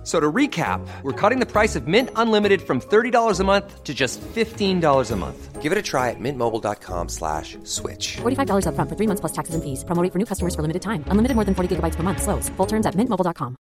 [0.00, 3.84] F- So to recap, we're cutting the price of Mint Unlimited from $30 a month
[3.84, 5.60] to just $15 a month.
[5.60, 8.16] Give it a try at mintmobile.com slash switch.
[8.22, 9.84] $45 upfront for three months plus taxes and fees.
[9.84, 11.04] Promo rate for new customers for limited time.
[11.08, 12.22] Unlimited more than 40 gigabytes per month.
[12.22, 12.48] Slows.
[12.56, 13.56] Full terms at mintmobile.com.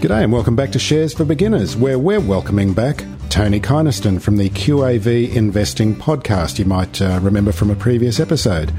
[0.00, 4.38] G'day and welcome back to Shares for Beginners, where we're welcoming back Tony Kynaston from
[4.38, 8.72] the QAV Investing Podcast, you might uh, remember from a previous episode.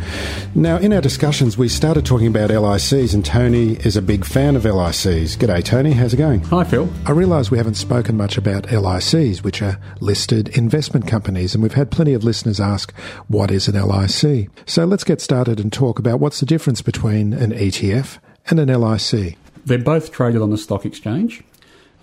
[0.55, 4.55] Now, in our discussions, we started talking about LICs, and Tony is a big fan
[4.55, 5.37] of LICs.
[5.37, 6.41] G'day, Tony, how's it going?
[6.45, 6.89] Hi, Phil.
[7.05, 11.73] I realise we haven't spoken much about LICs, which are listed investment companies, and we've
[11.73, 12.91] had plenty of listeners ask,
[13.27, 14.49] what is an LIC?
[14.65, 18.69] So let's get started and talk about what's the difference between an ETF and an
[18.69, 19.37] LIC.
[19.65, 21.43] They're both traded on the stock exchange,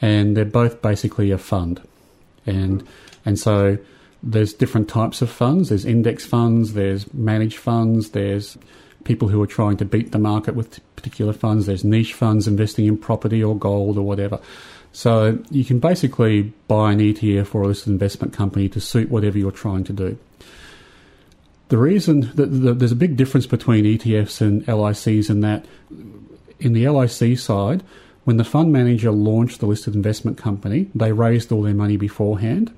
[0.00, 1.82] and they're both basically a fund.
[2.46, 2.86] And
[3.24, 3.78] and so
[4.22, 5.68] there's different types of funds.
[5.68, 6.74] There's index funds.
[6.74, 8.10] There's managed funds.
[8.10, 8.56] There's
[9.04, 11.66] people who are trying to beat the market with particular funds.
[11.66, 14.40] There's niche funds investing in property or gold or whatever.
[14.92, 19.38] So you can basically buy an ETF or a listed investment company to suit whatever
[19.38, 20.18] you're trying to do.
[21.68, 25.66] The reason that the, there's a big difference between ETFs and LICs in that
[26.58, 27.82] in the LIC side,
[28.26, 32.74] when the fund manager launched the listed investment company, they raised all their money beforehand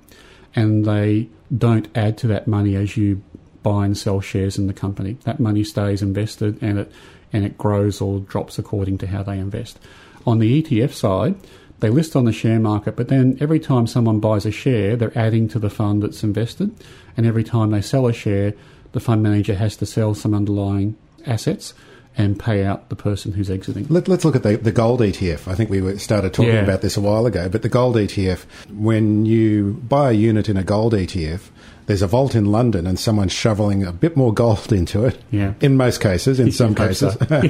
[0.55, 3.23] and they don't add to that money as you
[3.63, 5.17] buy and sell shares in the company.
[5.25, 6.93] That money stays invested and it
[7.33, 9.79] and it grows or drops according to how they invest.
[10.27, 11.35] On the ETF side,
[11.79, 15.17] they list on the share market, but then every time someone buys a share, they're
[15.17, 16.75] adding to the fund that's invested,
[17.17, 18.53] and every time they sell a share,
[18.93, 20.95] the fund manager has to sell some underlying
[21.27, 21.73] assets
[22.17, 23.87] and pay out the person who's exiting.
[23.89, 25.47] Let, us look at the, the gold ETF.
[25.47, 26.63] I think we started talking Yeah.
[26.63, 30.57] about this a while ago, but the gold ETF, when you buy a unit in
[30.57, 31.43] a gold ETF,
[31.87, 35.19] there's a vault in London and someone's shoveling a bit more gold into it.
[35.31, 35.55] Yeah.
[35.61, 37.15] In most cases, in some cases.
[37.29, 37.43] so.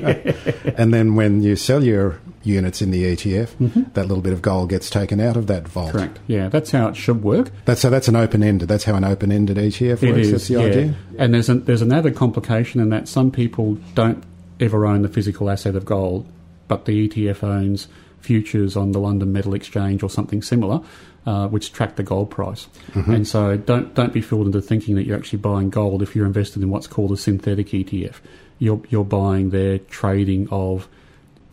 [0.77, 4.69] and then when you sell your units in the ETF, that little bit of gold
[4.71, 5.89] gets taken out of that vault.
[5.89, 5.99] Mm-hmm.
[5.99, 6.19] Correct.
[6.29, 7.51] Yeah, that's how it should work.
[7.65, 8.69] That's, so that's an open ended.
[8.69, 10.19] That's how an open ended ETF It works.
[10.27, 10.61] is, That's the yeah.
[10.61, 10.95] idea.
[11.19, 14.23] And there's an, there's another complication in that some people don't
[14.61, 16.27] ever own the physical asset of gold,
[16.69, 17.89] but the ETF owns
[18.21, 20.81] futures on the London Metal Exchange or something similar,
[21.27, 22.67] uh, which track the gold price.
[22.95, 26.27] And so don't don't be fooled into thinking that you're actually buying gold if you're
[26.27, 28.17] invested in what's called a synthetic ETF.
[28.59, 30.89] You're you're buying their trading of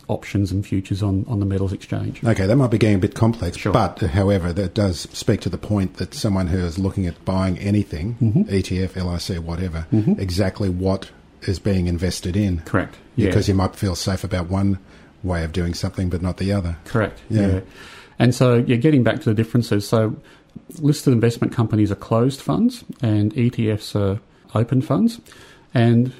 [0.08, 2.22] options and futures on, on the metals exchange.
[2.22, 3.72] Okay, that might be getting a bit complex, Sure.
[3.72, 7.58] but however, that does speak to the point that someone who is looking at buying
[7.58, 8.42] anything, Mm-hmm.
[8.42, 8.94] ETF,
[9.28, 9.86] LIC, whatever,
[10.18, 11.10] exactly what
[11.42, 12.60] is being invested in.
[12.60, 12.96] Correct.
[13.16, 13.28] Yeah.
[13.28, 14.78] Because you might feel safe about one
[15.22, 16.76] way of doing something, but not the other.
[16.84, 17.20] Correct.
[17.28, 17.46] Yeah.
[17.46, 17.60] Yeah.
[18.18, 19.86] And so, yeah, getting back to the differences.
[19.88, 20.16] So,
[20.78, 24.20] listed investment companies are closed funds, and ETFs are
[24.54, 25.20] open funds.
[25.74, 26.12] And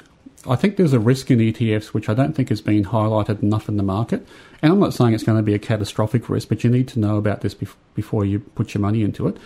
[0.48, 3.68] I think there's a risk in ETFs which I don't think has been highlighted enough
[3.68, 4.26] in the market.
[4.62, 6.98] And I'm not saying it's going to be a catastrophic risk, but you need to
[6.98, 9.36] know about this bef- before you put your money into it.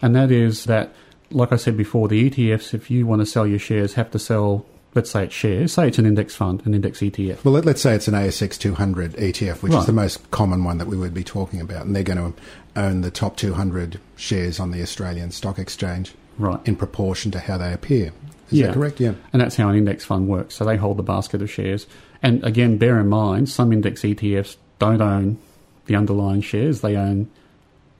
[0.00, 0.94] And that is that,
[1.30, 4.18] like I said before, the ETFs, if you want to sell your shares, have to
[4.18, 7.44] sell, let's say it's shares, say it's an index fund, an index ETF.
[7.44, 10.78] Well, let, us say it's an ASX 200 ETF, which is the most common one
[10.78, 12.40] that we would be talking about, and they're going to
[12.80, 16.58] own the top 200 shares on the Australian Stock Exchange Right.
[16.64, 18.12] in proportion to how they appear.
[18.50, 18.66] Is Yeah.
[18.68, 19.00] that correct?
[19.00, 19.14] Yeah.
[19.32, 20.54] And that's how an index fund works.
[20.56, 21.86] So they hold the basket of shares.
[22.22, 25.38] And again, bear in mind, some index ETFs don't own
[25.86, 26.80] the underlying shares.
[26.80, 27.28] They own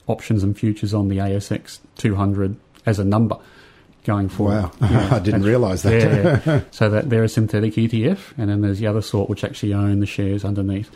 [0.07, 2.57] options and futures on the ASX 200
[2.87, 3.37] as a number
[4.05, 4.55] going forward.
[4.63, 4.71] Wow.
[4.81, 5.93] Yeah, I didn't realise that.
[5.93, 6.61] Yeah, yeah.
[6.71, 10.01] so that they're a synthetic ETF, and then there's the other sort which actually own
[10.01, 10.91] the shares underneath.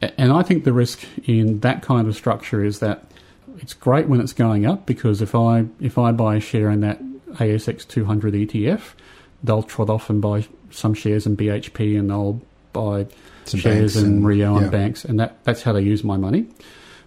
[0.00, 3.04] And I think the risk in that kind of structure is that
[3.58, 6.80] it's great when it's going up because if I if I buy a share in
[6.80, 7.00] that
[7.34, 8.80] ASX 200 ETF,
[9.44, 12.40] they'll trot off and buy some shares in BHP and they'll
[12.72, 13.06] buy
[13.44, 16.46] Some shares in and- Rio and banks, and that, that's how they use my money.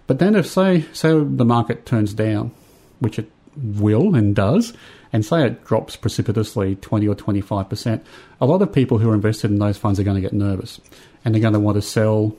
[0.07, 2.51] But then if say say the market turns down,
[2.99, 4.73] which it will and does,
[5.13, 8.03] and say it drops precipitously 20 or 25%,
[8.41, 10.79] a lot of people who are invested in those funds are going to get nervous
[11.23, 12.35] and they're going to want to sell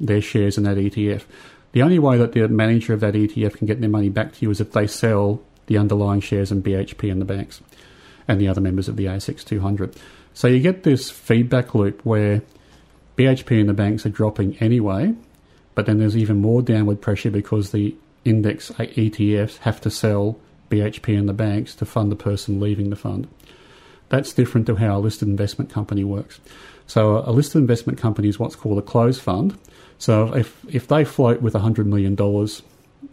[0.00, 1.22] their shares in that ETF.
[1.72, 4.42] The only way that the manager of that ETF can get their money back to
[4.42, 7.60] you is if they sell the underlying shares in BHP and the banks
[8.28, 9.94] and the other members of the ASX 200.
[10.34, 12.42] So you get this feedback loop where
[13.16, 15.14] BHP and the banks are dropping anyway,
[15.74, 21.18] but then there's even more downward pressure because the index ETFs have to sell BHP
[21.18, 23.28] and the banks to fund the person leaving the fund.
[24.08, 26.40] That's different to how a listed investment company works.
[26.86, 29.58] So a listed investment company is what's called a closed fund.
[29.98, 32.62] So if if they float with hundred million dollars,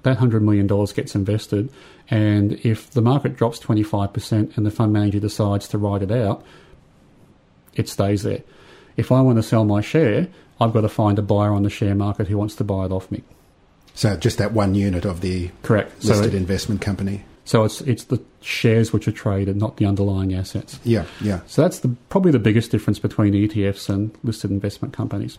[0.04, 1.72] that hundred million dollars gets invested,
[2.10, 6.02] and if the market drops twenty five percent and the fund manager decides to write
[6.04, 6.44] it out,
[7.74, 8.44] it stays there.
[8.98, 10.28] If I want to sell my share,
[10.62, 12.92] I've got to find a buyer on the share market who wants to buy it
[12.92, 13.24] off me.
[13.96, 16.04] So just that one unit of the Correct.
[16.04, 17.24] listed so, investment company.
[17.46, 20.80] So it's it's the shares which are traded, not the underlying assets.
[20.84, 21.42] Yeah, yeah.
[21.46, 25.38] So that's the, probably the biggest difference between ETFs and listed investment companies.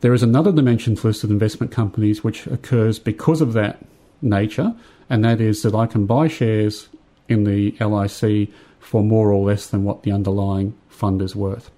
[0.00, 3.84] There is another dimension to listed investment companies which occurs because of that
[4.22, 4.74] nature,
[5.08, 6.88] and that is that I can buy shares
[7.28, 8.50] in the LIC
[8.80, 11.70] for more or less than what the underlying fund is worth.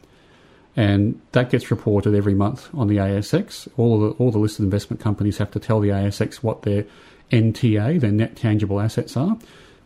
[0.76, 3.68] And that gets reported every month on the ASX.
[3.76, 6.86] All the, all the listed investment companies have to tell the ASX what their
[7.30, 9.36] NTA, their net tangible assets are,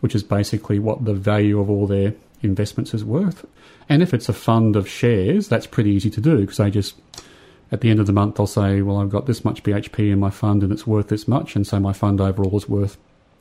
[0.01, 3.47] which is basically what the value of all their investments is worth.
[3.89, 6.95] And if it's a fund of shares, that's pretty easy to do because they just,
[7.71, 10.21] at the end of the month, they'll say, well, I've got this much BHP in
[10.21, 11.57] my fund and it's worth this much.
[11.57, 12.97] And so my fund overall is worth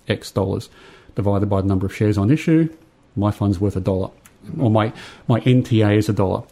[0.07, 0.69] X dollars
[1.15, 2.73] divided by the number of shares on issue.
[3.15, 4.09] My fund's worth a dollar
[4.59, 4.91] or my,
[5.27, 6.43] my NTA is a dollar.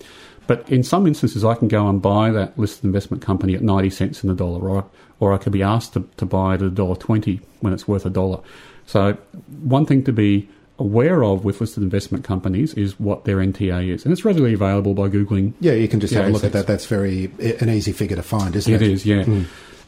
[0.52, 3.90] But in some instances, I can go and buy that listed investment company at 90
[3.90, 4.86] cents in the dollar, or,
[5.22, 8.10] or I could be asked to, to buy it at $1.20 when it's worth a
[8.10, 8.42] dollar.
[8.86, 9.14] So,
[9.62, 14.04] one thing to be aware of with listed investment companies is what their NTA is.
[14.04, 15.54] And it's readily available by Googling.
[15.62, 16.68] Yeah, you can just have a look at that.
[16.68, 17.32] That's very
[17.62, 18.82] an easy figure to find, isn't it?
[18.82, 19.24] It is, yeah.
[19.24, 19.44] Hmm.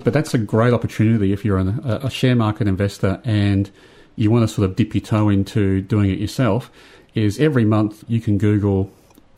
[0.05, 3.69] But that's a great opportunity if you're an, a, a share market investor and
[4.15, 6.71] you want to sort of dip your toe into doing it yourself.
[7.15, 8.89] Is every month you can Google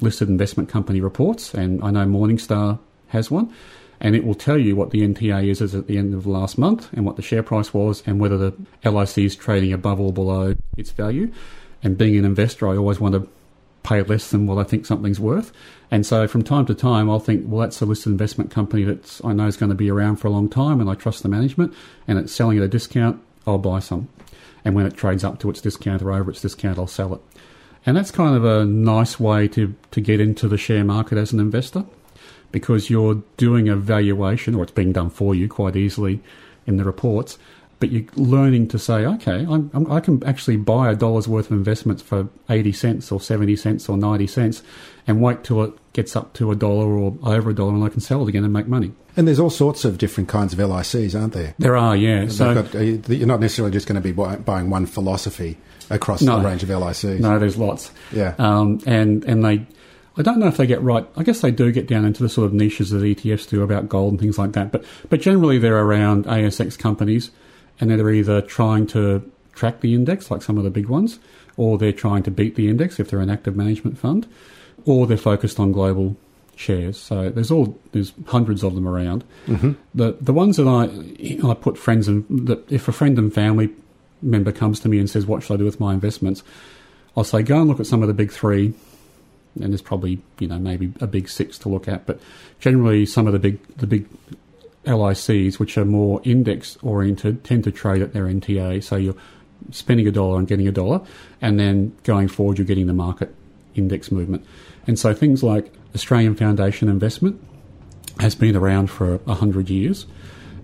[0.06, 2.80] listed investment company reports, and I know Morningstar
[3.10, 3.54] has one,
[4.00, 6.58] and it will tell you what the NTA is as at the end of last
[6.58, 8.54] month and what the share price was and whether the
[8.90, 11.32] LIC is trading above or below its value.
[11.84, 13.30] And being an investor, I always want to
[13.84, 15.52] pay less than what I think something's worth.
[15.92, 19.22] And so from time to time, I'll think, well, that's a listed investment company that
[19.24, 21.30] I know is going to be around for a long time and I trust the
[21.30, 21.74] management
[22.08, 24.10] and it's selling at a discount, I'll buy some.
[24.66, 27.22] And when it trades up to its discount or over its discount, I'll sell it.
[27.86, 31.32] And that's kind of a nice way to, to get into the share market as
[31.32, 31.86] an investor
[32.52, 36.22] because you're doing a valuation, or it's being done for you quite easily
[36.66, 37.38] in the reports,
[37.80, 41.48] but you're learning to say, okay, I'm, I'm, I can actually buy a dollar's worth
[41.48, 44.64] of investments for 80 cents or 70 cents or 90 cents
[45.06, 47.90] and wait till it gets up to a dollar or over a dollar and I
[47.90, 48.94] can sell it again and make money.
[49.18, 51.54] And there's all sorts of different kinds of LICs, aren't there?
[51.60, 52.28] There are, yeah.
[52.30, 55.58] So, got, uh, you're not necessarily just going to be buying one philosophy
[55.90, 56.38] across No.
[56.38, 57.20] a range of LICs.
[57.20, 57.92] No, there's lots.
[58.12, 58.36] Yeah.
[58.40, 59.66] Um, and and they,
[60.18, 61.06] I don't know if they get right.
[61.18, 63.90] I guess they do get down into the sort of niches that ETFs do about
[63.90, 64.72] gold and things like that.
[64.72, 67.32] But but generally they're around ASX companies,
[67.80, 71.20] and they're either trying to track the index like some of the big ones,
[71.58, 74.28] or they're trying to beat the index if they're an active management fund,
[74.86, 76.16] or they're focused on global
[76.58, 76.98] shares.
[76.98, 79.24] So there's all there's hundreds of them around.
[79.48, 79.74] Mm-hmm.
[79.94, 80.86] The the ones that I
[81.50, 83.70] I put friends and that if a friend and family
[84.22, 86.44] member comes to me and says what should I do with my investments,
[87.18, 88.74] I'll say go and look at some of the big three,
[89.62, 92.20] and there's probably you know maybe a big six to look at, but
[92.60, 94.08] generally some of the big the big
[94.86, 98.84] LICs which are more index oriented tend to trade at their NTA.
[98.84, 99.16] So you're
[99.72, 101.02] spending a dollar and getting a dollar,
[101.42, 103.34] and then going forward you're getting the market
[103.76, 104.46] index movement.
[104.88, 107.42] And so things like Australian Foundation Investment
[108.20, 110.06] has been around for a hundred years,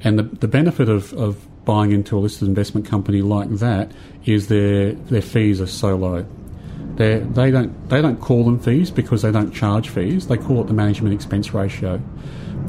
[0.02, 3.92] and the the benefit of, of buying into a listed investment company like that
[4.26, 6.26] is their their fees are so low.
[6.96, 10.28] They they don't they don't call them fees because they don't charge fees.
[10.28, 11.98] They call it the management expense ratio,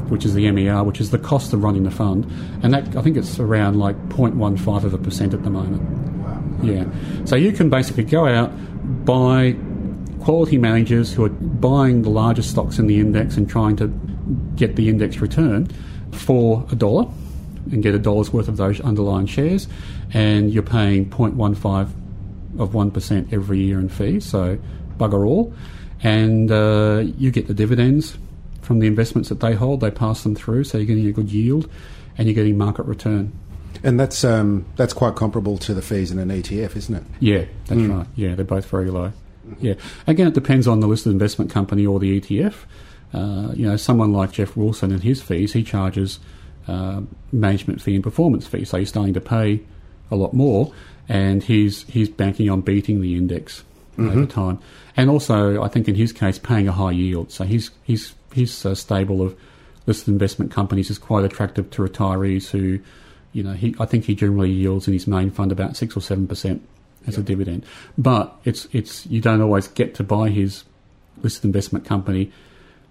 [0.09, 2.25] which is the MER, which is the cost of running the fund,
[2.61, 5.81] and that I think it's around like 0.15 of a percent at the moment.
[6.19, 6.43] Wow.
[6.63, 7.25] Yeah.
[7.25, 8.51] So you can basically go out,
[9.05, 9.55] buy
[10.21, 13.87] quality managers who are buying the largest stocks in the index and trying to
[14.55, 15.67] get the index return
[16.11, 17.09] for a dollar
[17.71, 19.67] and get a dollar's worth of those underlying shares,
[20.13, 21.89] and you're paying 0.15
[22.59, 24.57] of 1% every year in fees, so
[24.97, 25.53] bugger all.
[26.01, 28.17] And uh, you get the dividends
[28.61, 31.31] from the investments that they hold, they pass them through, so you're getting a good
[31.31, 31.69] yield
[32.17, 33.31] and you're getting market return.
[33.83, 37.03] And that's um, that's quite comparable to the fees in an ETF, isn't it?
[37.19, 38.07] Yeah, that's right.
[38.15, 39.11] Yeah, they're both very low.
[39.59, 39.73] Yeah.
[40.07, 42.55] Again, it depends on the listed investment company or the ETF.
[43.13, 46.19] Uh, you know, someone like Geoff Wilson and his fees, he charges
[46.67, 47.01] uh,
[47.31, 49.61] management fee and performance fee, so he's starting to pay
[50.11, 50.73] a lot more,
[51.09, 53.63] and he's he's banking on beating the index
[53.99, 54.59] over time,
[54.97, 57.31] and also I think in his case paying a high yield.
[57.31, 59.37] So his his his uh, stable of
[59.85, 62.79] listed investment companies is quite attractive to retirees who,
[63.33, 66.01] you know, he I think he generally yields in his main fund about six or
[66.01, 66.67] seven percent
[67.05, 67.65] as a dividend,
[67.97, 70.63] but it's it's you don't always get to buy his
[71.21, 72.31] listed investment company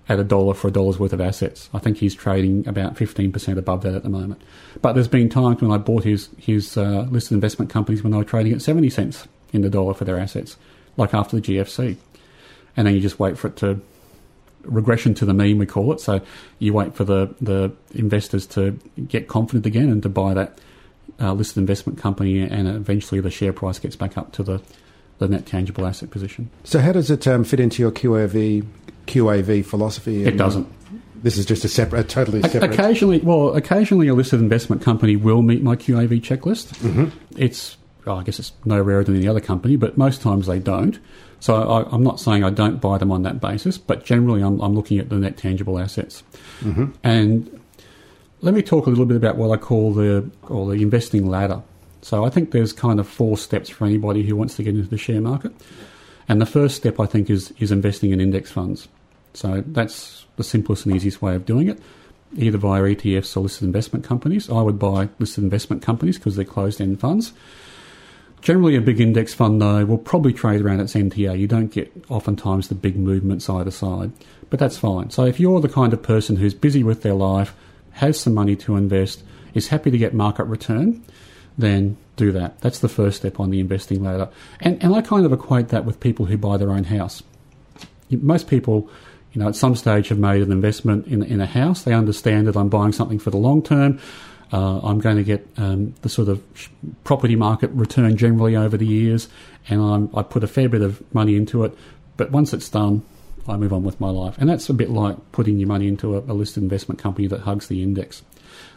[0.08, 1.70] at a dollar for a dollar's worth of assets.
[1.72, 4.42] I think he's trading about 15% above that at the moment.
[4.80, 8.18] But there's been times when I bought his, his uh, listed investment companies when they
[8.18, 10.56] were trading at 70 cents in the dollar for their assets,
[10.96, 11.96] like after the GFC.
[12.76, 13.80] And then you just wait for it to
[14.64, 16.00] regression to the mean, we call it.
[16.00, 16.20] So
[16.58, 18.72] you wait for the, the investors to
[19.06, 20.58] get confident again and to buy that
[21.20, 24.60] uh, listed investment company, and eventually the share price gets back up to the,
[25.22, 26.50] the net tangible asset position.
[26.64, 28.66] So, how does it um, fit into your QAV,
[29.06, 30.24] QAV philosophy?
[30.24, 30.68] It doesn't.
[31.22, 32.74] This is just a separate, a totally separate.
[32.74, 36.74] Occasionally, well, occasionally a listed investment company will meet my QAV checklist.
[36.78, 37.16] Mm-hmm.
[37.36, 37.76] It's,
[38.06, 40.98] oh, I guess it's no rarer than any other company, but most times they don't.
[41.38, 44.60] So I, am not saying I don't buy them on that basis, but generally I'm,
[44.60, 46.24] I'm looking at the net tangible assets.
[46.60, 46.86] Mm-hmm.
[47.04, 47.60] And
[48.40, 51.62] let me talk a little bit about what I call the or the investing ladder.
[52.02, 54.88] So I think there's kind of four steps for anybody who wants to get into
[54.88, 55.52] the share market.
[56.28, 58.88] And the first step I think is is investing in index funds.
[59.34, 61.80] So that's the simplest and easiest way of doing it,
[62.36, 64.50] either via ETFs or listed investment companies.
[64.50, 67.32] I would buy listed investment companies because they're closed end funds.
[68.42, 71.38] Generally, a big index fund, though, will probably trade around its NTA.
[71.38, 74.10] You don't get oftentimes the big movements either side,
[74.50, 75.10] but that's fine.
[75.10, 77.54] So, if you're the kind of person who's busy with their life,
[77.92, 79.22] has some money to invest,
[79.54, 81.04] is happy to get market return,
[81.58, 82.60] then do that.
[82.60, 84.28] That's the first step on the investing ladder.
[84.60, 87.22] And, and I kind of equate that with people who buy their own house.
[88.10, 88.90] Most people,
[89.32, 91.82] you know, at some stage have made an investment in, in a house.
[91.82, 93.98] They understand that I'm buying something for the long term.
[94.52, 96.42] Uh, I'm going to get um, the sort of
[97.04, 99.28] property market return generally over the years,
[99.68, 101.74] and I'm, I put a fair bit of money into it.
[102.18, 103.02] But once it's done,
[103.48, 104.36] I move on with my life.
[104.38, 107.40] And that's a bit like putting your money into a, a listed investment company that
[107.40, 108.22] hugs the index.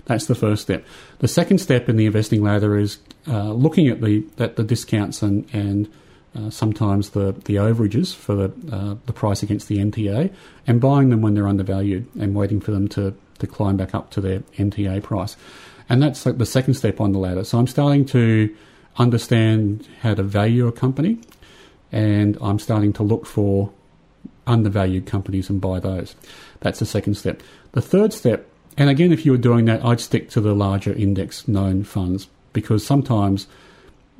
[0.05, 0.85] That's the first step.
[1.19, 5.21] The second step in the investing ladder is uh, looking at the at the discounts
[5.21, 5.91] and and
[6.35, 10.31] uh, sometimes the, the overages for the uh, the price against the NTA
[10.67, 14.11] and buying them when they're undervalued and waiting for them to to climb back up
[14.11, 15.35] to their NTA price.
[15.89, 17.43] And that's like the second step on the ladder.
[17.43, 18.55] So I'm starting to
[18.97, 21.19] understand how to value a company
[21.91, 23.71] and I'm starting to look for
[24.47, 26.15] undervalued companies and buy those.
[26.61, 27.41] That's the second step.
[27.73, 28.47] The third step,
[28.77, 32.27] and again, if you were doing that, I'd stick to the larger index known funds
[32.53, 33.47] because sometimes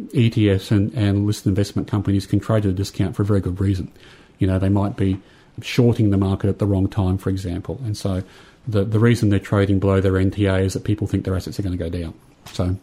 [0.10, 3.60] ETFs and, and listed investment companies can trade at a discount for a very good
[3.60, 3.92] reason.
[4.40, 5.20] You know, they might be
[5.62, 7.80] shorting the market at the wrong time, for example.
[7.86, 8.24] And so
[8.68, 11.64] the, the reason they're trading below their NTA is that people think their assets are
[11.64, 12.14] going to go down.
[12.52, 12.78] So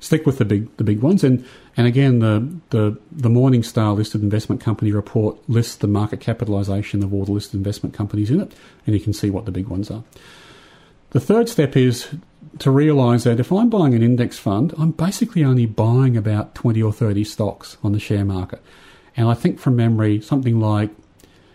[0.00, 1.24] stick with the big the big ones.
[1.24, 1.44] And
[1.76, 7.12] and again, the the the Morningstar listed investment company report lists the market capitalisation of
[7.12, 8.52] all the listed investment companies in it,
[8.86, 10.04] and you can see what the big ones are.
[11.14, 12.08] The third step is
[12.58, 16.82] to realise that if I'm buying an index fund, I'm basically only buying about 20
[16.82, 18.60] or 30 stocks on the share market.
[19.16, 20.90] And I think from memory, something like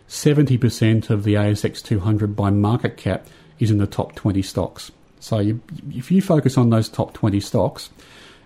[0.07, 3.27] 70% of the ASX 200 by market cap
[3.59, 4.93] is in the top 20 stocks.
[5.19, 5.59] So you,
[5.91, 7.89] if you focus on those top 20 stocks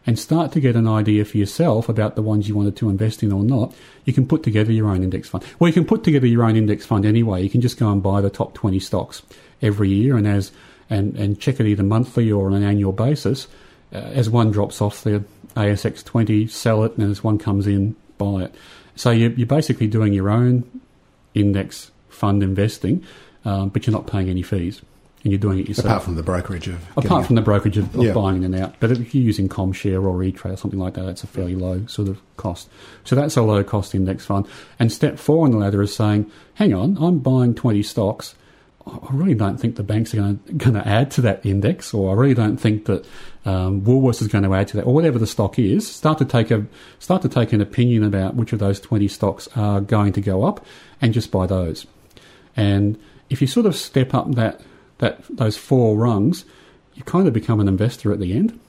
[0.07, 3.21] and start to get an idea for yourself about the ones you wanted to invest
[3.21, 3.71] in or not,
[4.05, 5.43] you can put together your own index fund.
[5.59, 7.43] Well, you can put together your own index fund anyway.
[7.43, 9.21] You can just go and buy the top 20 stocks
[9.61, 10.51] every year and as
[10.89, 13.47] and, and check it either monthly or on an annual basis.
[13.93, 15.23] Uh, as one drops off the
[15.55, 18.55] ASX 20, sell it, and as one comes in, buy it.
[18.95, 20.63] So you're, you're basically doing your own
[21.33, 23.03] index fund investing,
[23.45, 24.81] um, but you're not paying any fees.
[25.23, 25.85] And you're doing it yourself.
[25.85, 26.85] Apart from the brokerage of.
[26.97, 28.11] Apart from the brokerage of, of Yeah.
[28.11, 28.75] buying in and out.
[28.81, 31.85] But if you're using ComShare or eTrade or something like that, that's a fairly low
[31.85, 32.67] sort of cost.
[33.05, 34.45] So that's a low cost index fund.
[34.79, 38.35] And step four on the ladder is saying, hang on, I'm buying 20 stocks.
[38.85, 41.93] I really don't think the banks are going to, going to add to that index,
[41.93, 43.05] or I really don't think that
[43.45, 45.89] um, Woolworths is going to add to that, or whatever the stock is.
[45.89, 46.65] Start to take a
[46.99, 50.43] start to take an opinion about which of those twenty stocks are going to go
[50.43, 50.65] up,
[51.01, 51.87] and just buy those.
[52.55, 52.99] And
[53.29, 54.61] if you sort of step up that
[54.97, 56.43] that those four rungs,
[56.95, 58.59] you kind of become an investor at the end.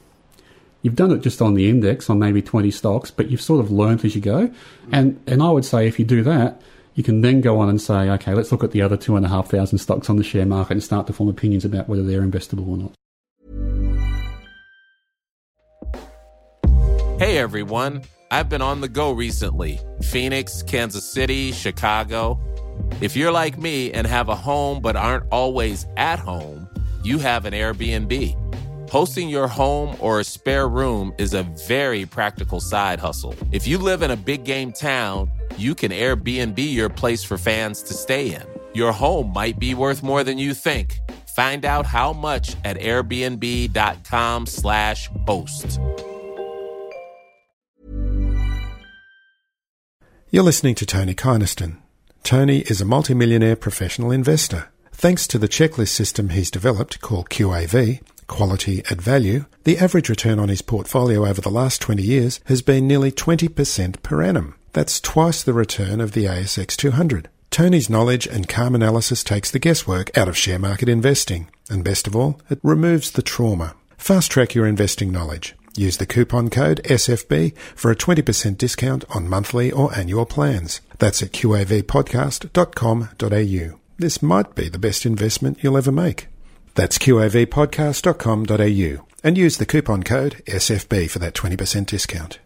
[0.82, 3.70] You've done it just on the index on maybe 20 stocks, but you've sort of
[3.70, 4.52] learnt as you go.
[4.92, 6.60] And, and I would say if you do that,
[6.94, 9.26] you can then go on and say, okay, let's look at the other two and
[9.26, 12.02] a half thousand stocks on the share market and start to form opinions about whether
[12.02, 12.92] they're investable or not.
[17.18, 22.40] Hey everyone, I've been on the go recently Phoenix, Kansas City, Chicago.
[23.00, 26.68] If you're like me and have a home but aren't always at home,
[27.02, 28.43] you have an Airbnb.
[28.90, 33.34] Hosting your home or a spare room is a very practical side hustle.
[33.50, 37.82] If you live in a big game town, you can Airbnb your place for fans
[37.82, 38.44] to stay in.
[38.72, 40.98] Your home might be worth more than you think.
[41.34, 45.80] Find out how much at airbnb.com/slash host.
[50.30, 51.76] You're listening to Tony Kynaston.
[52.24, 54.68] Tony is a multimillionaire professional investor.
[54.92, 58.00] Thanks to the checklist system he's developed called QAV,
[58.34, 62.62] Quality at Value, the average return on his portfolio over the last 20 years has
[62.62, 64.56] been nearly 20% per annum.
[64.72, 67.28] That's twice the return of the ASX 200.
[67.50, 71.48] Tony's knowledge and calm analysis takes the guesswork out of share market investing.
[71.70, 73.76] And best of all, it removes the trauma.
[73.98, 75.54] Fast track your investing knowledge.
[75.76, 80.80] Use the coupon code SFB for a 20% discount on monthly or annual plans.
[80.98, 83.78] That's at qavpodcast.com.au.
[83.96, 86.26] This might be the best investment you'll ever make.
[86.74, 92.38] That's qavpodcast.com.au and use the coupon code SFB for that 20% discount.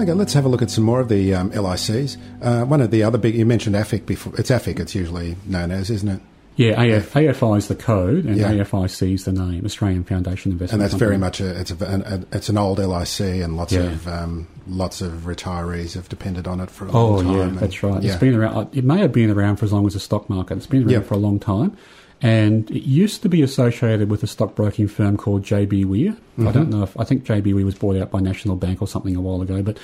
[0.00, 2.16] Okay, let's have a look at some more of the um, LICs.
[2.42, 4.34] Uh, one of the other big, you mentioned AFIC before.
[4.38, 6.20] It's AFIC, it's usually known as, isn't it?
[6.56, 8.50] Yeah, AF, AFI is the code, and Yeah.
[8.52, 10.72] AFIC is the name, Australian Foundation Investment.
[10.72, 11.08] And that's Company.
[11.08, 13.80] very much a, it's a, an, a, it's an old LIC, and lots Yeah.
[13.82, 17.36] of um, lots of retirees have depended on it for a Oh long time.
[17.36, 18.02] yeah, and- that's right.
[18.02, 18.12] Yeah.
[18.12, 18.68] It's been around.
[18.76, 20.56] It may have been around for as long as the stock market.
[20.56, 21.04] It's been around Yep.
[21.06, 21.76] for a long time,
[22.22, 25.96] and it used to be associated with a stockbroking firm called JB Were.
[25.96, 26.48] Mm-hmm.
[26.48, 28.88] I don't know if I think JB Were was bought out by National Bank or
[28.88, 29.78] something a while ago, but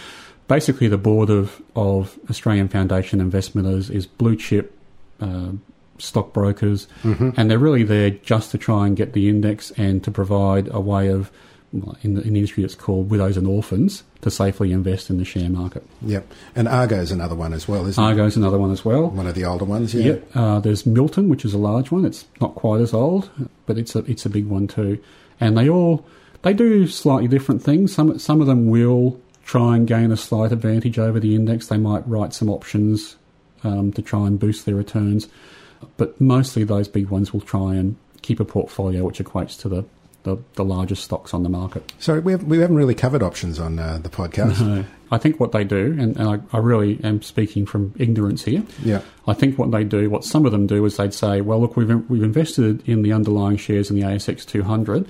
[0.49, 4.75] basically the board of of Australian Foundation Investmenters is blue chip.
[5.21, 5.51] Uh,
[5.99, 7.31] stockbrokers, Mm-hmm.
[7.37, 10.81] and they're really there just to try and get the index and to provide a
[10.81, 11.31] way of,
[11.73, 11.81] in
[12.15, 15.49] the, in the industry, it's called widows and orphans, to safely invest in the share
[15.49, 15.85] market.
[16.03, 16.31] Yep.
[16.55, 18.07] And Argo's another one as well, isn't it?
[18.07, 19.09] Argo's another one as well.
[19.09, 20.05] One of the older ones, yeah.
[20.05, 20.29] Yep.
[20.37, 22.05] Uh, there's Milton, which is a large one.
[22.05, 23.31] It's not quite as old,
[23.67, 25.03] but it's a it's a big one too.
[25.41, 26.05] And they all
[26.43, 27.93] they do slightly different things.
[27.93, 31.67] Some some of them will try and gain a slight advantage over the index.
[31.67, 33.17] They might write some options
[33.65, 35.27] um, to try and boost their returns,
[35.97, 39.85] but mostly those big ones will try and keep a portfolio which equates to the
[40.23, 41.93] the, the largest stocks on the market.
[41.99, 44.61] So we, have, we haven't really covered options on uh, the podcast.
[44.61, 44.85] No.
[45.11, 48.63] I think what they do, and, and I, I really am speaking from ignorance here.
[48.83, 49.03] Yeah.
[49.27, 51.77] I think what they do, what some of them do, is they'd say, "Well, look,
[51.77, 55.07] we've we've invested in the underlying shares in the ASX 200.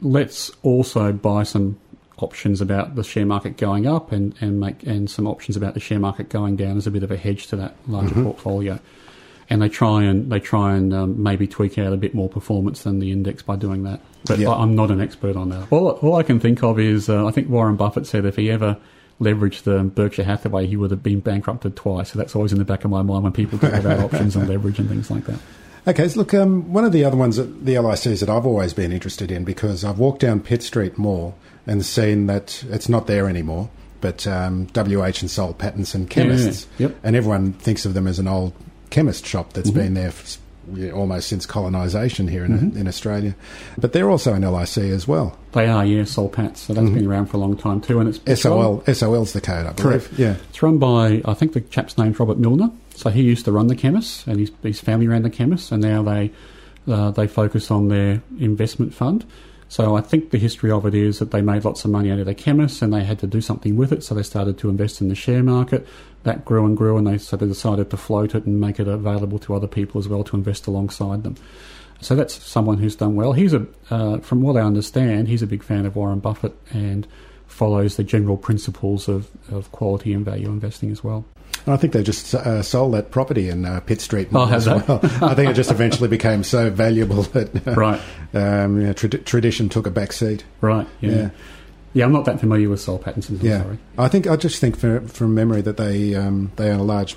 [0.00, 1.78] Let's also buy some
[2.16, 5.80] options about the share market going up, and and make and some options about the
[5.80, 8.80] share market going down as a bit of a hedge to that larger portfolio."
[9.50, 12.82] And they try and they try and um, maybe tweak out a bit more performance
[12.82, 14.00] than the index by doing that.
[14.26, 14.50] But Yeah.
[14.50, 15.72] I, I'm not an expert on that.
[15.72, 18.50] All, all I can think of is uh, I think Warren Buffett said if he
[18.50, 18.76] ever
[19.20, 22.12] leveraged the Berkshire Hathaway, he would have been bankrupted twice.
[22.12, 24.48] So that's always in the back of my mind when people talk about options and
[24.48, 25.38] leverage and things like that.
[25.86, 28.74] Okay, so look, um, one of the other ones, that, the LICs that I've always
[28.74, 31.34] been interested in because I've walked down Pitt Street Mall
[31.66, 33.70] and seen that it's not there anymore,
[34.02, 36.66] but um, WH and Soul Pattinson chemists.
[36.76, 36.96] Yeah, yep.
[37.02, 38.52] And everyone thinks of them as an old
[38.90, 39.78] chemist shop that's Mm-hmm.
[39.78, 40.38] been there f-
[40.74, 43.34] yeah, almost since colonisation here in, in Australia.
[43.78, 45.38] But they're also an LIC as well.
[45.52, 46.60] They are, yeah, Soul Patts.
[46.60, 48.00] So that's been around for a long time too.
[48.00, 49.76] And it's it's run- SOL, SOL's the code, I believe.
[50.08, 50.08] Correct.
[50.18, 50.34] Yeah.
[50.50, 52.70] It's run by, I think the chap's name's Robert Milner.
[52.96, 55.80] So he used to run the chemists, and his, his family ran the chemists, and
[55.82, 56.32] now they
[56.86, 59.24] uh, they focus on their investment fund.
[59.68, 62.18] So I think the history of it is that they made lots of money out
[62.18, 64.02] of their chemists, and they had to do something with it.
[64.02, 65.86] So they started to invest in the share market.
[66.22, 68.88] That grew and grew, and they sort of decided to float it and make it
[68.88, 71.36] available to other people as well to invest alongside them.
[72.00, 73.32] So that's someone who's done well.
[73.32, 77.06] He's a, uh, from what I understand, he's a big fan of Warren Buffett and
[77.46, 81.24] follows the general principles of, of quality and value investing as well.
[81.72, 84.66] I think they just uh, sold that property in uh, Pitt Street Oh, Mall as
[84.66, 85.00] well.
[85.22, 88.00] I think it just eventually became so valuable that uh, Right.
[88.34, 90.44] um, yeah, trad- tradition took a back seat.
[90.60, 90.86] Right.
[91.00, 91.10] Yeah.
[91.10, 91.30] Yeah.
[91.94, 92.04] yeah.
[92.04, 93.40] I'm not that familiar with Soul Pattinson.
[93.40, 93.78] I'm yeah, sorry.
[93.98, 97.16] I think I just think for, from memory that they um, they own a large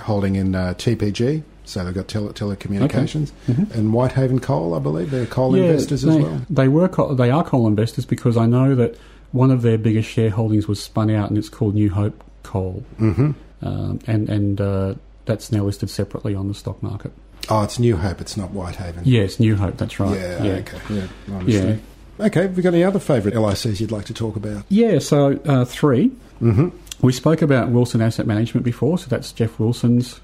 [0.00, 4.74] holding in uh, TPG, so they've got tele- telecommunications and Whitehaven Coal.
[4.74, 5.62] I believe they're coal Mm-hmm.
[5.62, 6.40] Yeah, investors as they, well.
[6.50, 8.96] They were co- they are coal investors because I know that
[9.32, 13.32] one of their biggest shareholdings was spun out and it's called New Hope Coal, mm-hmm.
[13.64, 17.12] Um, and and uh, that's now listed separately on the stock market.
[17.48, 18.20] Oh, it's New Hope.
[18.20, 19.02] It's not Whitehaven.
[19.04, 19.76] Yes, New Hope.
[19.76, 20.18] That's right.
[20.18, 20.42] Yeah.
[20.44, 20.52] yeah.
[20.52, 20.78] Okay.
[20.90, 21.42] Yeah.
[21.46, 21.76] yeah.
[22.20, 22.42] Okay.
[22.42, 24.64] Have you got any other favourite LICs you'd like to talk about?
[24.68, 26.10] Yeah, so uh, 3
[26.42, 26.68] Mm-hmm.
[27.00, 30.20] We spoke about Wilson Asset Management before, so that's Geoff Wilson's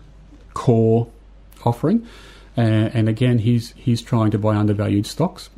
[0.55, 1.09] core
[1.64, 2.07] offering,
[2.59, 5.50] uh, and again, he's he's trying to buy undervalued stocks.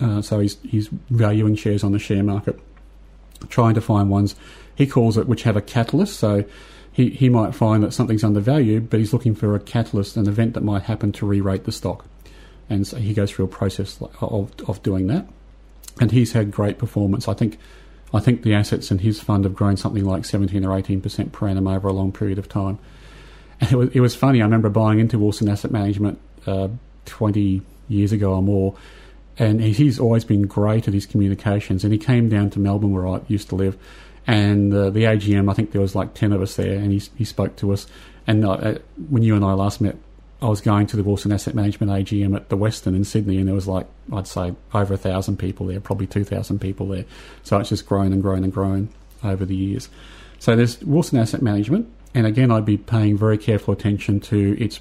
[0.00, 2.58] Uh, so he's he's valuing shares on the share market,
[3.48, 4.36] trying to find ones
[4.80, 6.18] he calls it which have a catalyst.
[6.18, 6.44] So
[6.92, 10.54] he he might find that something's undervalued, but he's looking for a catalyst, an event
[10.54, 12.04] that might happen to re-rate the stock,
[12.68, 15.26] and so he goes through a process of of doing that
[16.00, 17.28] and he's had great performance.
[17.28, 17.58] I think,
[18.12, 21.32] I think the assets in his fund have grown something like seventeen or eighteen percent
[21.32, 22.78] per annum over a long period of time.
[23.60, 24.40] And it was, it was funny.
[24.40, 26.68] I remember buying into Wilson Asset Management uh,
[27.04, 28.74] twenty years ago or more,
[29.38, 31.84] and he's always been great at his communications.
[31.84, 33.76] And he came down to Melbourne, where I used to live,
[34.26, 37.02] And uh, the AGM, I think there was like ten of us there, and he
[37.16, 37.86] he spoke to us.
[38.26, 38.74] And uh,
[39.08, 39.96] when you and I last met,
[40.42, 43.48] I was going to the Wilson Asset Management AGM at the Westin in Sydney, and
[43.48, 47.04] there was like I'd say over a thousand people there, probably two thousand people there.
[47.42, 48.88] So it's just grown and grown and grown
[49.22, 49.88] over the years.
[50.38, 54.80] So there's Wilson Asset Management, and again, I'd be paying very careful attention to its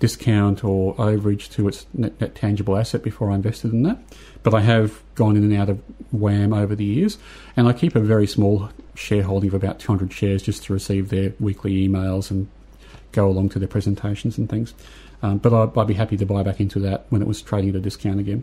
[0.00, 3.98] discount or overage to its net, net, tangible asset before I invested in that.
[4.42, 7.18] But I have gone in and out of WAM over the years,
[7.56, 11.34] and I keep a very small shareholding of about 200 shares just to receive their
[11.38, 12.48] weekly emails and
[13.12, 14.74] go along to their presentations and things.
[15.22, 17.70] Um, but I'd, I'd, be happy to buy back into that when it was trading
[17.70, 18.42] at a discount again.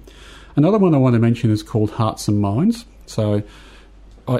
[0.55, 2.85] Another one I want to mention is called Hearts and Minds.
[3.07, 3.41] So,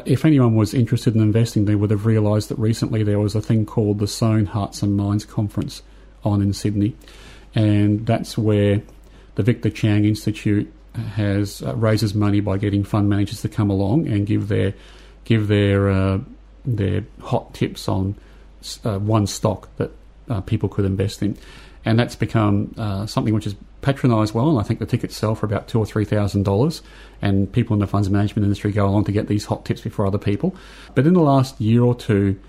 [0.06, 3.42] if anyone was interested in investing, they would have realised that recently there was a
[3.42, 5.82] thing called the Sohn Hearts and Minds Conference
[6.24, 6.96] on in Sydney,
[7.56, 8.82] and that's where
[9.36, 14.08] the Victor Chang Institute has uh, raises money by getting fund managers to come along
[14.08, 14.74] and give their
[15.26, 16.20] give their uh,
[16.66, 18.16] their hot tips on
[18.84, 19.92] uh, one stock that
[20.30, 21.38] uh, people could invest in,
[21.86, 24.50] and that's become uh, something which is patronised well.
[24.50, 26.82] And I think the tickets sell for about two or three thousand dollars,
[27.22, 30.06] and people in the funds management industry go along to get these hot tips before
[30.06, 30.56] other people.
[30.96, 32.40] But in the last year or two,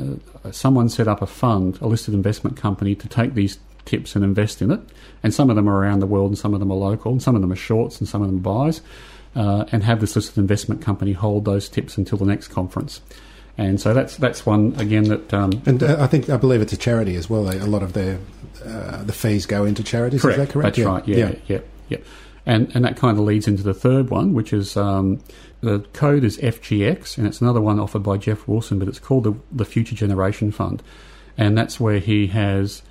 [0.00, 4.24] uh, someone set up a fund, a listed investment company, to take these tips and
[4.24, 4.80] invest in it.
[5.22, 7.22] And some of them are around the world, and some of them are local, and
[7.22, 8.80] some of them are shorts, and some of them are buys.
[9.34, 13.02] Uh, and have this listed investment company hold those tips until the next conference.
[13.58, 15.32] And so that's that's one again that.
[15.32, 17.48] Um, and uh, I think I believe it's a charity as well.
[17.48, 18.18] A lot of their
[18.64, 20.22] uh, the fees go into charities.
[20.22, 20.38] Correct.
[20.38, 20.76] Is that correct?
[20.76, 20.84] That's yeah.
[20.86, 21.08] right.
[21.08, 21.58] Yeah, yeah, yeah,
[21.88, 21.98] yeah.
[22.46, 25.20] And and that kind of leads into the third one, which is um,
[25.60, 29.24] the code is FGX, and it's another one offered by Geoff Wilson, but it's called
[29.24, 30.82] the, the Future Generation Fund.
[31.36, 32.82] And that's where he has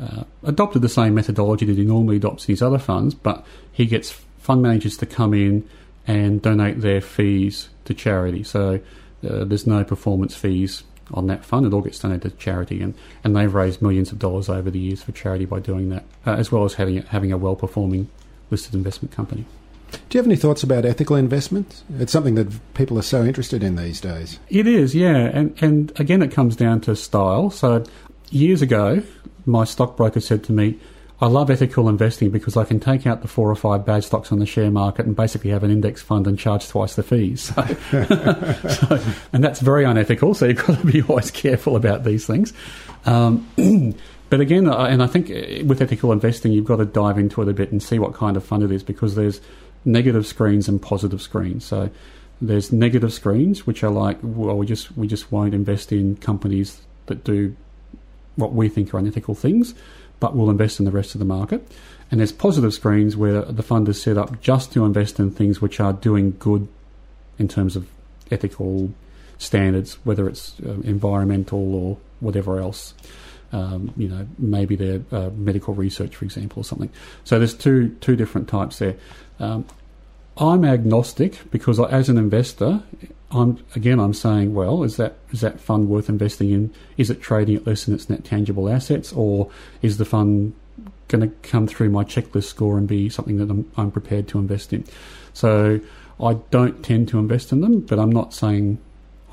[0.00, 3.86] uh, adopted the same methodology that he normally adopts in his other funds, but he
[3.86, 5.68] gets fund managers to come in
[6.06, 8.42] and donate their fees to charity.
[8.42, 8.80] So
[9.28, 11.66] uh, there's no performance fees on that fund.
[11.66, 14.78] It all gets donated to charity, and, and they've raised millions of dollars over the
[14.78, 18.08] years for charity by doing that, uh, as well as having, having a well performing
[18.54, 19.44] listed investment company.
[19.90, 21.82] Do you have any thoughts about ethical investment?
[21.98, 24.38] It's something that people are so interested in these days.
[24.48, 25.30] It is, yeah.
[25.32, 27.50] And, and again, it comes down to style.
[27.50, 27.84] So,
[28.30, 29.02] years ago,
[29.46, 30.78] my stockbroker said to me,
[31.20, 34.32] I love ethical investing because I can take out the four or five bad stocks
[34.32, 37.52] on the share market and basically have an index fund and charge twice the fees.
[37.90, 38.04] So,
[38.68, 39.00] so,
[39.32, 42.52] and that's very unethical, so you've got to be always careful about these things.
[43.06, 43.46] Um,
[44.34, 47.46] but again, and I think uh, with ethical investing, you've got to dive into it
[47.46, 49.40] a bit and see what kind of fund it is because there's
[49.84, 51.64] negative screens and positive screens.
[51.64, 51.88] So
[52.40, 56.80] there's negative screens which are like, well, we just we just won't invest in companies
[57.06, 57.54] that do
[58.34, 59.72] what we think are unethical things,
[60.18, 61.64] but we'll invest in the rest of the market.
[62.10, 65.60] And there's positive screens where the fund is set up just to invest in things
[65.60, 66.66] which are doing good
[67.38, 67.86] in terms of
[68.32, 68.92] ethical
[69.38, 72.94] standards, whether it's uh, environmental or whatever else.
[73.54, 76.90] Um, you know, maybe they're uh, medical research, for example, or something.
[77.22, 78.96] So there's two two different types there.
[79.38, 79.64] Um,
[80.36, 82.82] I'm agnostic because as an investor,
[83.30, 86.74] I'm again I'm saying, well, is that is that fund worth investing in?
[86.96, 89.50] Is it trading at less than its net tangible assets, or
[89.82, 90.54] is the fund
[91.06, 94.38] going to come through my checklist score and be something that I'm, I'm prepared to
[94.38, 94.84] invest in?
[95.32, 95.80] So
[96.20, 98.78] I don't tend to invest in them, but I'm not saying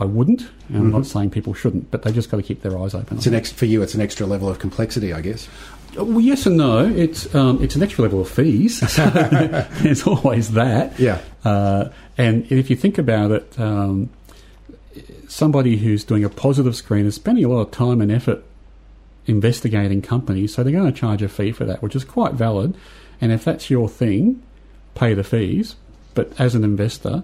[0.02, 0.78] I wouldn't, and mm-hmm.
[0.78, 1.20] I'm not mm-hmm.
[1.20, 3.18] saying people shouldn't, but they just got to keep their eyes open.
[3.18, 3.84] It's an ex- for you.
[3.84, 5.48] It's an extra level of complexity, I guess.
[5.96, 6.88] Well, yes and no.
[6.88, 8.80] It's um, it's an extra level of fees.
[8.92, 9.06] So
[9.84, 11.00] there's always that.
[11.00, 11.22] Yeah.
[11.46, 14.10] Uh, and if you think about it, um,
[15.28, 18.44] somebody who's doing a positive screen is spending a lot of time and effort
[19.28, 22.76] investigating companies, so they're going to charge a fee for that, which is quite valid.
[23.22, 24.42] And if that's your thing,
[24.96, 25.76] pay the fees.
[26.16, 27.22] But as an investor,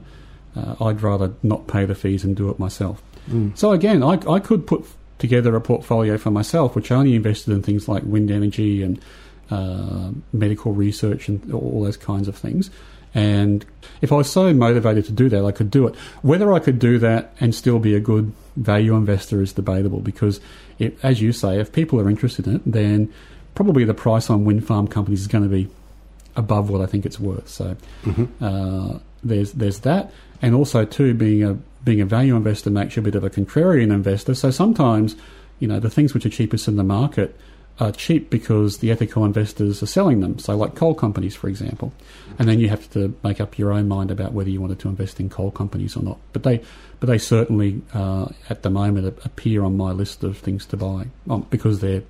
[0.57, 3.01] uh, I'd rather not pay the fees and do it myself.
[3.29, 3.57] Mm.
[3.57, 4.85] So again, I, I could put
[5.19, 8.99] together a portfolio for myself, which only invested in things like wind energy and
[9.49, 12.69] uh, medical research and all those kinds of things.
[13.13, 13.65] And
[14.01, 15.95] if I was so motivated to do that, I could do it.
[16.21, 20.39] Whether I could do that and still be a good value investor is debatable because,
[20.77, 23.11] it, as you say, if people are interested in it, then
[23.55, 25.67] probably the price on wind farm companies is going to be
[26.35, 27.47] above what I think it's worth.
[27.47, 28.43] So mm-hmm.
[28.43, 33.01] uh, there's there's that, and also too being a being a value investor makes you
[33.01, 34.35] a bit of a contrarian investor.
[34.35, 35.15] So sometimes,
[35.59, 37.33] you know, the things which are cheapest in the market
[37.79, 40.39] are cheap because the ethical investors are selling them.
[40.39, 41.93] So, like coal companies, for example,
[42.39, 44.89] and then you have to make up your own mind about whether you wanted to
[44.89, 46.17] invest in coal companies or not.
[46.33, 46.61] But they,
[46.99, 51.07] but they certainly uh, at the moment appear on my list of things to buy
[51.29, 52.03] um, because they're,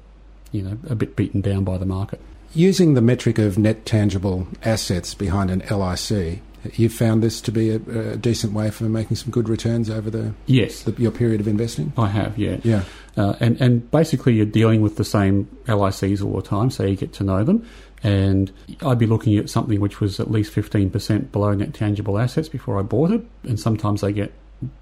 [0.52, 2.22] you know, a bit beaten down by the market.
[2.54, 6.40] Using the metric of net tangible assets behind an LIC,
[6.74, 10.10] You've found this to be a, a decent way for making some good returns over
[10.10, 11.94] the, Yes, the your period of investing.
[11.98, 12.38] I have.
[12.38, 12.58] Yeah.
[12.64, 12.84] Yeah.
[13.16, 16.96] Uh, and and basically, you're dealing with the same LICs all the time, so you
[16.96, 17.68] get to know them.
[18.04, 18.52] And
[18.86, 22.78] I'd be looking at something which was at least 15% below net tangible assets before
[22.80, 24.32] I bought it, and sometimes they get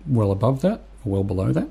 [0.05, 1.69] well above that or well below that.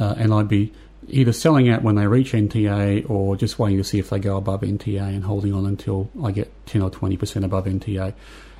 [0.00, 0.72] Uh, and I'd be
[1.08, 4.36] either selling out when they reach NTA or just waiting to see if they go
[4.36, 8.14] above NTA and holding on until I get 10 or 20% above NTA.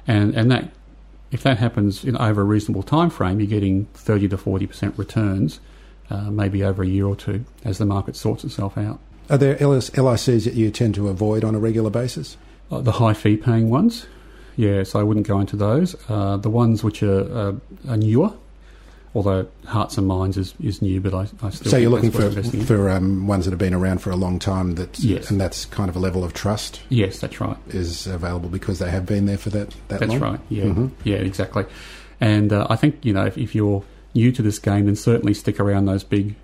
[0.07, 0.71] And and that
[1.31, 5.61] if that happens in over a reasonable time frame, you're getting 30 to 40% returns,
[6.11, 8.99] uh, maybe over a year or two as the market sorts itself out.
[9.31, 12.37] Are there LICs that you tend to avoid on a regular basis?
[12.71, 14.07] Uh, the high fee paying ones,
[14.57, 15.95] yeah, so I wouldn't go into those.
[16.09, 17.53] Uh, the ones which are, uh,
[17.89, 18.33] are newer,
[19.15, 22.19] although Hearts and Minds is, is new, but I, I still So you're looking for
[22.19, 22.67] worth investing in.
[22.67, 24.75] for um, ones that have been around for a long time.
[24.75, 25.31] That Yes.
[25.31, 27.57] and that's kind of a level of trust Yes, that's right.
[27.69, 30.21] is available because they have been there for that that That's long.
[30.21, 30.41] right.
[30.49, 30.91] Yeah, Mhm.
[31.05, 31.65] yeah, exactly.
[32.21, 33.83] And uh, I think you know if, if you're
[34.15, 36.35] new to this game, then certainly stick around those big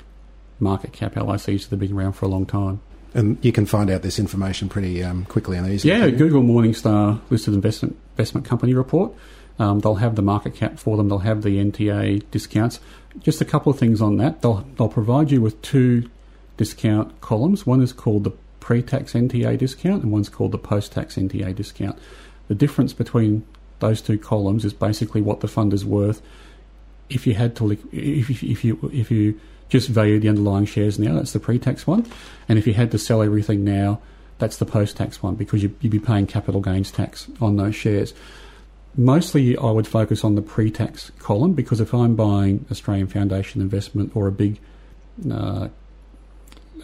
[0.60, 2.80] market cap LICs that have been around for a long time.
[3.12, 5.92] And you can find out this information pretty um, quickly and easily.
[5.94, 6.10] Yeah.
[6.10, 9.12] Google Morningstar listed investment investment company report.
[9.58, 11.08] Um, they'll have the market cap for them.
[11.08, 12.80] They'll have the NTA discounts.
[13.20, 14.42] Just a couple of things on that.
[14.42, 16.10] They'll they'll provide you with two
[16.56, 17.66] discount columns.
[17.66, 21.98] One is called the pre-tax NTA discount, and one's called the post-tax NTA discount.
[22.48, 23.44] The difference between
[23.80, 26.22] those two columns is basically what the fund is worth.
[27.10, 29.38] If you had to, if if, if you if you
[29.68, 32.06] just value the underlying shares now, that's the pre-tax one,
[32.48, 34.00] and if you had to sell everything now,
[34.38, 38.14] that's the post-tax one because you, you'd be paying capital gains tax on those shares.
[38.96, 44.14] Mostly, I would focus on the pre-tax column because if I'm buying Australian Foundation investment
[44.14, 44.60] or a big
[45.30, 45.68] uh,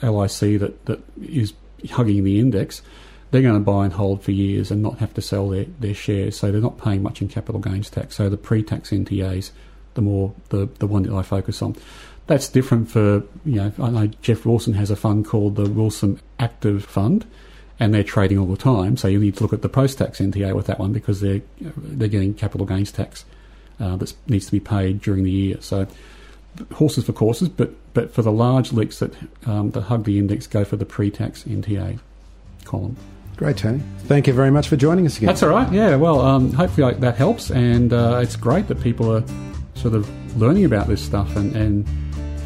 [0.03, 1.53] LIC that, that is
[1.91, 2.83] hugging the index,
[3.31, 5.95] they're going to buy and hold for years and not have to sell their, their
[5.95, 6.37] shares.
[6.37, 8.17] So they're not paying much in capital gains tax.
[8.17, 9.53] So the pre-tax NTAs,
[9.95, 11.77] the more the, the one that I focus on.
[12.27, 13.73] That's different for you know.
[13.81, 17.27] I know Geoff Wilson has a fund called the Wilson Active Fund,
[17.81, 18.97] and they're trading all the time.
[18.97, 22.09] So you need to look at the post-tax NTA with that one because they're they're
[22.09, 23.25] getting capital gains tax
[23.81, 25.57] uh, that needs to be paid during the year.
[25.61, 25.89] So
[26.75, 29.15] horses for courses, but but for the large licks that
[29.47, 31.99] um, that hug the index, go for the pre-tax NTA
[32.65, 32.97] column.
[33.37, 33.83] Great, Tony.
[34.01, 35.29] Thank you very much for joining us again.
[35.29, 35.73] That's all right.
[35.73, 35.97] Yeah.
[35.97, 39.25] Well, um, hopefully I, that helps, and uh, it's great that people are
[39.75, 41.89] sort of learning about this stuff, and, and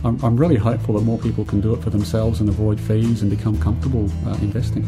[0.04, 3.22] I'm, I'm really hopeful that more people can do it for themselves and avoid fees
[3.22, 4.86] and become comfortable uh, investing.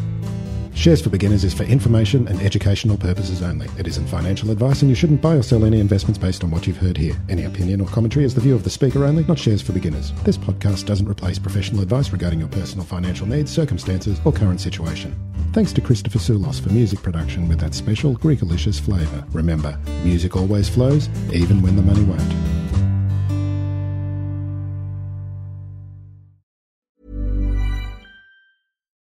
[0.77, 3.67] Shares for Beginners is for information and educational purposes only.
[3.79, 6.67] It isn't financial advice, and you shouldn't buy or sell any investments based on what
[6.67, 7.19] you've heard here.
[7.29, 10.13] Any opinion or commentary is the view of the speaker only, not Shares for Beginners.
[10.23, 15.15] This podcast doesn't replace professional advice regarding your personal financial needs, circumstances, or current situation.
[15.51, 19.25] Thanks to Christopher Soulos for music production with that special Greekalicious flavour.
[19.31, 22.56] Remember, music always flows, even when the money won't.